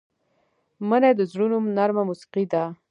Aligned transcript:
مني 0.89 1.11
د 1.15 1.21
زړونو 1.31 1.57
نرمه 1.77 2.03
موسيقي 2.09 2.43
ده 2.51 2.63